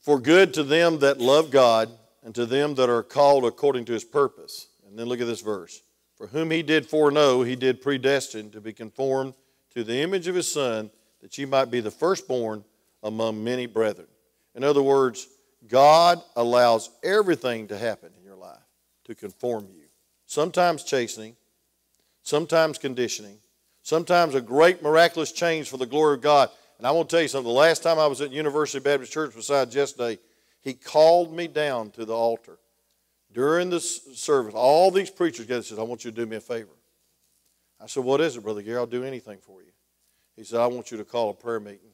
[0.00, 1.90] For good to them that love God
[2.22, 4.68] and to them that are called according to his purpose.
[4.88, 5.82] And then look at this verse.
[6.16, 9.34] For whom he did foreknow, he did predestine to be conformed
[9.74, 12.64] to the image of his Son, that you might be the firstborn
[13.02, 14.08] among many brethren.
[14.54, 15.28] In other words,
[15.68, 18.58] God allows everything to happen in your life
[19.04, 19.84] to conform you.
[20.26, 21.36] Sometimes chastening,
[22.22, 23.38] sometimes conditioning,
[23.82, 26.50] sometimes a great miraculous change for the glory of God.
[26.78, 27.52] And I want to tell you something.
[27.52, 30.18] The last time I was at University Baptist Church beside yesterday,
[30.60, 32.58] he called me down to the altar
[33.32, 34.54] during the service.
[34.54, 36.74] All these preachers gathered said, I want you to do me a favor.
[37.80, 38.78] I said, What is it, Brother Gary?
[38.78, 39.70] I'll do anything for you.
[40.36, 41.92] He said, I want you to call a prayer meeting.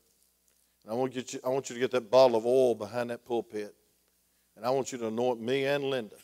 [0.84, 3.24] And I want, you, I want you to get that bottle of oil behind that
[3.24, 3.74] pulpit.
[4.56, 6.16] And I want you to anoint me and Linda.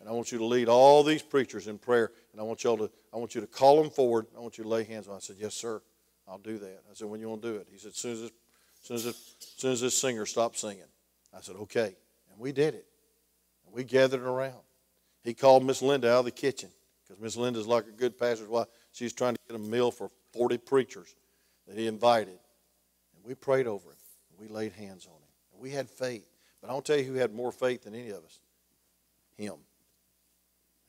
[0.00, 2.10] And I want you to lead all these preachers in prayer.
[2.32, 4.26] And I want y'all to, I want you to call them forward.
[4.36, 5.12] I want you to lay hands on.
[5.12, 5.16] them.
[5.18, 5.82] I said, Yes, sir.
[6.26, 6.82] I'll do that.
[6.90, 7.68] I said, When you want to do it?
[7.70, 8.30] He said, As soon as this,
[8.80, 10.84] as soon as this, as soon as this singer stops singing.
[11.36, 11.94] I said, Okay.
[12.30, 12.86] And we did it.
[13.66, 14.54] And we gathered around.
[15.22, 16.70] He called Miss Linda out of the kitchen
[17.06, 18.68] because Miss Linda's like a good pastor's wife.
[18.92, 21.14] She's trying to get a meal for 40 preachers
[21.70, 22.38] that he invited.
[23.14, 23.96] And we prayed over him.
[24.38, 25.28] We laid hands on him.
[25.52, 26.26] And we had faith.
[26.60, 28.40] But I will tell you who had more faith than any of us
[29.36, 29.54] him.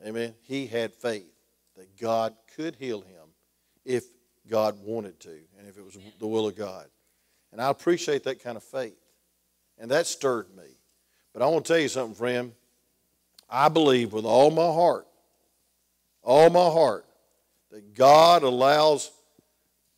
[0.04, 0.34] Amen.
[0.42, 1.32] He had faith
[1.76, 3.28] that God could heal him
[3.84, 4.04] if
[4.50, 6.86] God wanted to and if it was the will of God.
[7.52, 8.98] And I appreciate that kind of faith.
[9.78, 10.64] And that stirred me.
[11.32, 12.52] But I want to tell you something, friend.
[13.48, 15.06] I believe with all my heart,
[16.22, 17.06] all my heart,
[17.70, 19.12] that God allows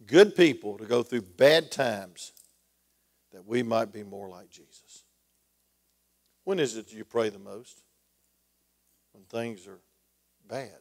[0.07, 2.33] good people to go through bad times
[3.33, 5.05] that we might be more like Jesus.
[6.45, 7.83] When is it you pray the most?
[9.13, 9.81] When things are
[10.49, 10.79] bad.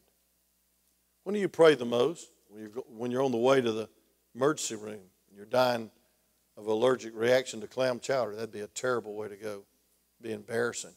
[1.24, 2.30] When do you pray the most?
[2.50, 3.90] When you're, when you're on the way to the
[4.36, 5.00] emergency room
[5.30, 5.90] and you're dying
[6.58, 8.36] of allergic reaction to clam chowder.
[8.36, 9.64] That'd be a terrible way to go.
[10.22, 10.94] Be embarrassing.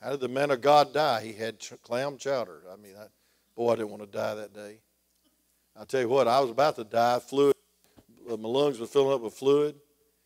[0.00, 1.22] How did the man of God die?
[1.22, 2.62] He had clam chowder.
[2.72, 3.06] I mean, I,
[3.54, 4.78] boy, I didn't want to die that day.
[5.78, 7.18] I'll tell you what, I was about to die.
[7.18, 7.54] Fluid,
[8.30, 9.74] uh, my lungs were filling up with fluid.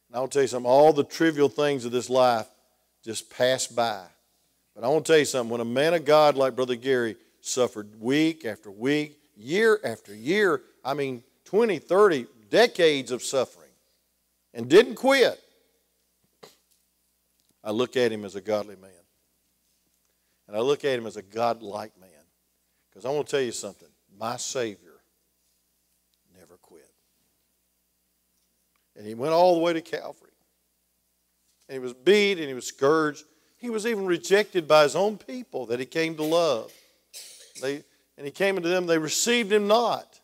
[0.09, 2.47] And I'll tell you something, all the trivial things of this life
[3.05, 4.05] just passed by.
[4.75, 7.17] But I want to tell you something, when a man of God like Brother Gary
[7.41, 13.71] suffered week after week, year after year, I mean, 20, 30, decades of suffering,
[14.53, 15.41] and didn't quit,
[17.63, 18.91] I look at him as a godly man.
[20.49, 22.11] And I look at him as a God-like man.
[22.89, 23.89] Because I want to tell you something.
[24.19, 25.01] My Savior
[26.37, 26.91] never quit.
[29.01, 30.29] And he went all the way to Calvary.
[31.71, 33.25] And he was beat and he was scourged.
[33.57, 36.71] He was even rejected by his own people that he came to love.
[37.63, 37.83] They,
[38.19, 40.21] and he came into them, they received him not.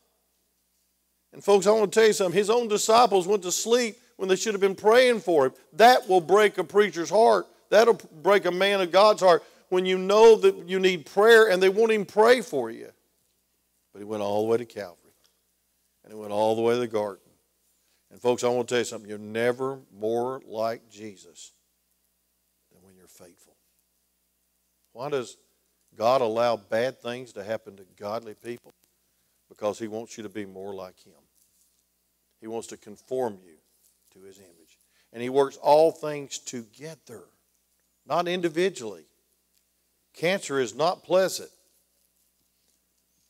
[1.32, 2.36] And folks, I want to tell you something.
[2.36, 5.52] His own disciples went to sleep when they should have been praying for him.
[5.72, 7.46] That will break a preacher's heart.
[7.70, 11.62] That'll break a man of God's heart when you know that you need prayer and
[11.62, 12.90] they won't even pray for you.
[13.94, 14.98] But he went all the way to Calvary.
[16.04, 17.25] And he went all the way to the garden.
[18.16, 19.10] And folks, I want to tell you something.
[19.10, 21.52] You're never more like Jesus
[22.72, 23.58] than when you're faithful.
[24.94, 25.36] Why does
[25.94, 28.72] God allow bad things to happen to godly people?
[29.50, 31.12] Because he wants you to be more like him.
[32.40, 33.58] He wants to conform you
[34.14, 34.78] to his image.
[35.12, 37.24] And he works all things together,
[38.06, 39.04] not individually.
[40.14, 41.50] Cancer is not pleasant.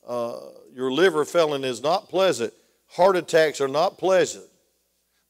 [0.07, 0.39] Uh,
[0.73, 2.53] your liver failing is not pleasant.
[2.91, 4.45] Heart attacks are not pleasant.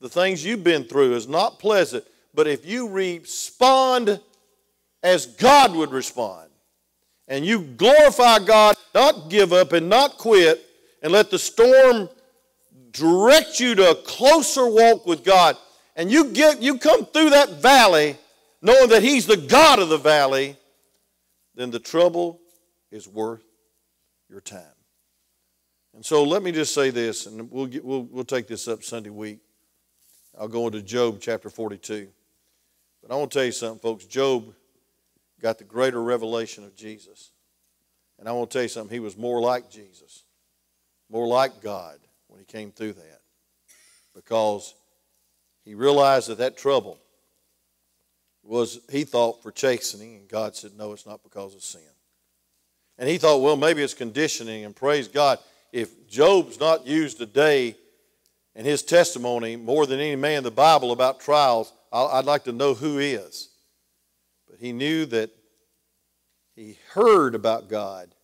[0.00, 2.04] The things you've been through is not pleasant.
[2.34, 4.20] But if you respond
[5.02, 6.50] as God would respond,
[7.28, 10.64] and you glorify God, not give up and not quit,
[11.02, 12.08] and let the storm
[12.92, 15.56] direct you to a closer walk with God,
[15.96, 18.16] and you get you come through that valley
[18.62, 20.56] knowing that He's the God of the valley,
[21.54, 22.40] then the trouble
[22.90, 23.44] is worth
[24.28, 24.62] your time.
[25.94, 28.82] And so let me just say this, and we'll, get, we'll, we'll take this up
[28.82, 29.38] Sunday week.
[30.38, 32.08] I'll go into Job chapter 42.
[33.02, 34.04] But I want to tell you something, folks.
[34.04, 34.52] Job
[35.40, 37.30] got the greater revelation of Jesus.
[38.18, 40.24] And I want to tell you something, he was more like Jesus,
[41.10, 43.20] more like God when he came through that.
[44.14, 44.74] Because
[45.64, 46.98] he realized that that trouble
[48.42, 51.80] was, he thought, for chastening, and God said, no, it's not because of sin.
[52.98, 55.38] And he thought, well, maybe it's conditioning, and praise God.
[55.72, 57.76] If Job's not used today
[58.56, 62.52] in his testimony more than any man in the Bible about trials, I'd like to
[62.52, 63.50] know who is.
[64.48, 65.30] But he knew that
[66.56, 68.14] he heard about God.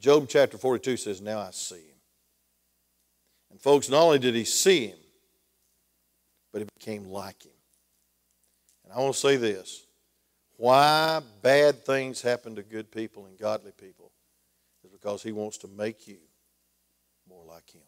[0.00, 1.96] Job chapter 42 says, Now I see him.
[3.50, 4.98] And folks, not only did he see him,
[6.50, 7.52] but he became like him.
[8.84, 9.84] And I want to say this
[10.56, 14.12] why bad things happen to good people and godly people
[14.82, 16.18] is because he wants to make you
[17.28, 17.82] more like him.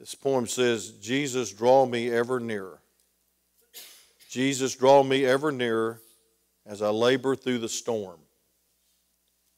[0.00, 2.80] This poem says, Jesus, draw me ever nearer.
[4.30, 6.00] Jesus, draw me ever nearer
[6.64, 8.18] as I labor through the storm.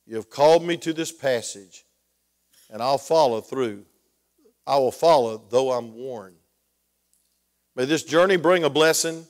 [0.05, 1.85] You have called me to this passage,
[2.69, 3.85] and I'll follow through.
[4.67, 6.35] I will follow, though I'm worn.
[7.77, 9.25] May this journey bring a blessing.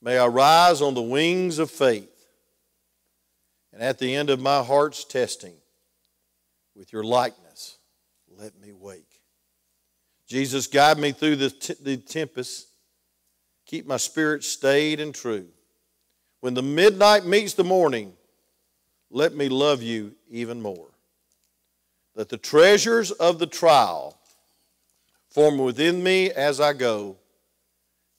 [0.00, 2.08] May I rise on the wings of faith.
[3.72, 5.54] And at the end of my heart's testing,
[6.76, 7.78] with your likeness,
[8.38, 9.09] let me wake.
[10.30, 12.68] Jesus, guide me through the, t- the tempest.
[13.66, 15.48] Keep my spirit stayed and true.
[16.38, 18.12] When the midnight meets the morning,
[19.10, 20.86] let me love you even more.
[22.14, 24.20] That the treasures of the trial
[25.30, 27.16] form within me as I go.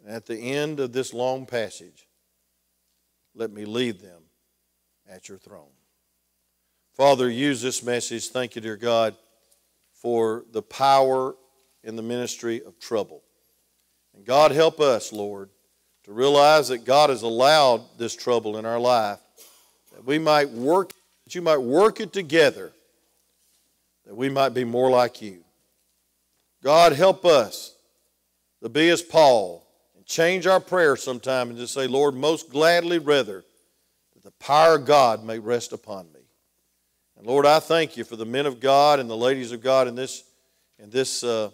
[0.04, 2.10] And at the end of this long passage,
[3.34, 4.24] let me leave them
[5.10, 5.72] at your throne.
[6.94, 8.28] Father, use this message.
[8.28, 9.16] Thank you, dear God,
[9.94, 11.36] for the power
[11.84, 13.24] in the ministry of trouble.
[14.16, 15.50] And God, help us, Lord,
[16.04, 19.20] to realize that God has allowed this trouble in our life,
[19.94, 20.94] that we might work,
[21.26, 22.72] that you might work it together,
[24.06, 25.44] that we might be more like you.
[26.64, 27.76] God, help us
[28.62, 29.66] to be as Paul
[29.96, 33.44] and change our prayer sometime and just say, Lord, most gladly rather
[34.14, 36.20] that the power of God may rest upon me.
[37.18, 39.88] And Lord, I thank you for the men of God and the ladies of God
[39.88, 40.24] in this,
[40.80, 41.52] in this uh,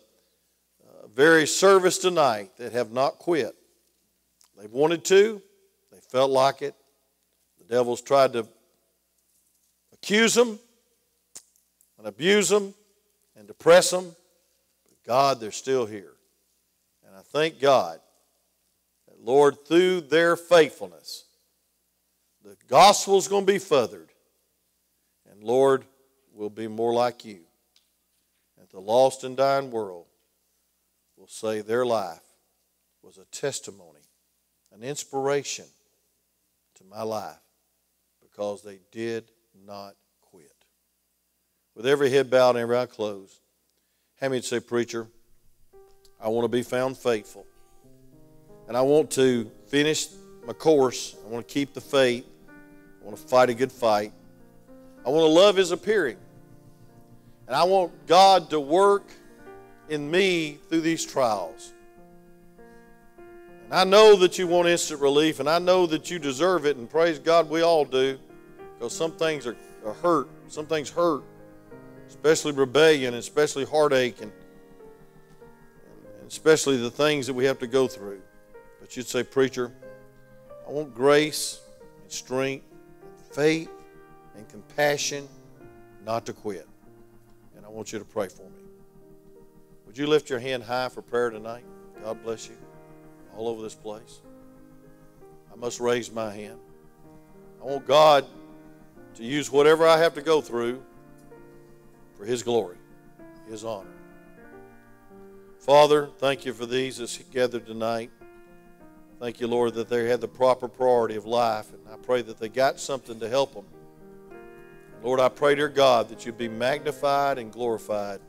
[1.18, 3.56] very service tonight that have not quit.
[4.56, 5.42] They've wanted to,
[5.92, 6.76] they felt like it.
[7.58, 8.48] The devils tried to
[9.92, 10.60] accuse them
[11.98, 12.76] and abuse them
[13.36, 14.16] and depress them.
[14.86, 16.14] But God, they're still here.
[17.08, 18.00] And I thank God
[19.08, 21.26] that, Lord, through their faithfulness,
[22.44, 24.12] the gospel's going to be feathered.
[25.32, 25.84] And Lord,
[26.32, 27.40] we'll be more like you.
[28.60, 30.07] And the lost and dying world
[31.28, 32.22] will say their life
[33.04, 34.00] was a testimony,
[34.74, 35.66] an inspiration
[36.76, 37.36] to my life
[38.22, 39.26] because they did
[39.66, 40.56] not quit.
[41.76, 43.40] With every head bowed and every eye closed,
[44.22, 45.08] how many say, Preacher,
[46.20, 47.46] I want to be found faithful.
[48.70, 50.08] And I want to finish
[50.46, 51.16] my course.
[51.26, 52.26] I want to keep the faith.
[53.02, 54.14] I want to fight a good fight.
[55.06, 56.18] I want to love His appearing.
[57.48, 59.12] And I want God to work
[59.90, 61.74] in me through these trials.
[63.66, 66.78] And I know that you want instant relief, and I know that you deserve it,
[66.78, 68.18] and praise God, we all do.
[68.78, 71.24] Because some things are, are hurt, some things hurt,
[72.08, 74.32] especially rebellion, especially heartache, and,
[76.20, 78.22] and especially the things that we have to go through.
[78.80, 79.74] But you'd say, Preacher,
[80.68, 81.60] I want grace
[82.04, 82.66] and strength,
[83.02, 83.70] and faith
[84.36, 85.28] and compassion
[86.06, 86.68] not to quit.
[87.56, 88.47] And I want you to pray for.
[89.98, 91.64] Would you lift your hand high for prayer tonight?
[92.04, 92.56] God bless you.
[93.36, 94.22] All over this place.
[95.52, 96.60] I must raise my hand.
[97.60, 98.24] I want God
[99.16, 100.84] to use whatever I have to go through
[102.16, 102.78] for His glory,
[103.50, 103.90] His honor.
[105.58, 108.12] Father, thank you for these that's gathered tonight.
[109.20, 112.38] Thank you, Lord, that they had the proper priority of life, and I pray that
[112.38, 113.66] they got something to help them.
[115.02, 118.20] Lord, I pray, dear God, that you be magnified and glorified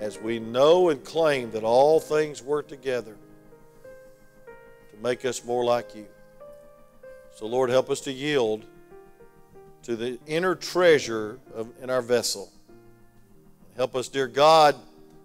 [0.00, 3.16] as we know and claim that all things work together
[4.46, 6.06] to make us more like you.
[7.34, 8.64] So, Lord, help us to yield
[9.82, 12.50] to the inner treasure of, in our vessel.
[13.76, 14.74] Help us, dear God,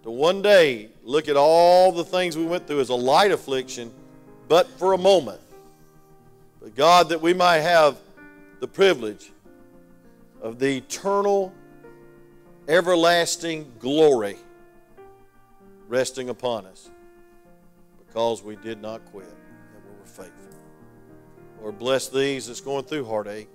[0.02, 3.92] to one day look at all the things we went through as a light affliction,
[4.48, 5.40] but for a moment.
[6.60, 7.96] But, God, that we might have
[8.60, 9.32] the privilege
[10.40, 11.52] of the eternal,
[12.68, 14.36] everlasting glory
[15.88, 16.90] resting upon us
[18.06, 20.32] because we did not quit and we were faithful.
[21.60, 23.48] Lord, bless these that's going through heartache.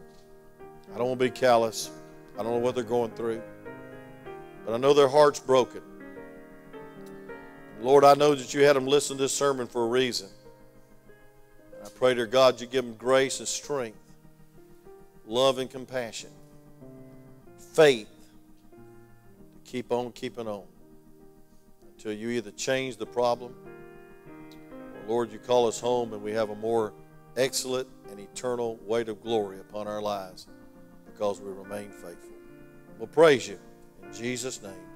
[0.93, 1.91] I don't want to be callous.
[2.39, 3.41] I don't know what they're going through.
[4.65, 5.81] But I know their heart's broken.
[7.81, 10.29] Lord, I know that you had them listen to this sermon for a reason.
[11.83, 13.99] I pray, dear God, you give them grace and strength,
[15.25, 16.29] love and compassion,
[17.73, 18.09] faith
[19.53, 20.63] to keep on keeping on
[21.97, 23.55] until you either change the problem
[24.69, 26.93] or, Lord, you call us home and we have a more
[27.35, 30.47] excellent and eternal weight of glory upon our lives
[31.07, 32.35] because we remain faithful.
[32.99, 33.59] We'll praise you
[34.03, 34.86] in Jesus' name.